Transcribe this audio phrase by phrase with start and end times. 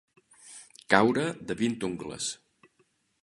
[0.93, 2.31] Caure de vint ungles.